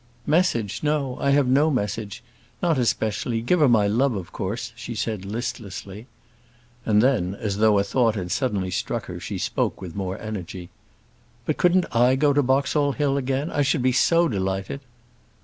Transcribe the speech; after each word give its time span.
"Message! 0.25 0.81
no, 0.81 1.15
I 1.19 1.29
have 1.29 1.47
no 1.47 1.69
message; 1.69 2.23
not 2.59 2.79
especially: 2.79 3.39
give 3.39 3.59
her 3.59 3.69
my 3.69 3.85
love, 3.85 4.15
of 4.15 4.31
course," 4.31 4.73
she 4.75 4.95
said 4.95 5.25
listlessly. 5.25 6.07
And 6.87 7.03
then, 7.03 7.35
as 7.35 7.57
though 7.57 7.77
a 7.77 7.83
thought 7.83 8.15
had 8.15 8.31
suddenly 8.31 8.71
struck 8.71 9.05
her, 9.05 9.19
she 9.19 9.37
spoke 9.37 9.79
with 9.79 9.95
more 9.95 10.19
energy. 10.19 10.71
"But, 11.45 11.57
couldn't 11.57 11.85
I 11.95 12.15
go 12.15 12.33
to 12.33 12.41
Boxall 12.41 12.93
Hill 12.93 13.15
again? 13.15 13.51
I 13.51 13.61
should 13.61 13.83
be 13.83 13.91
so 13.91 14.27
delighted." 14.27 14.79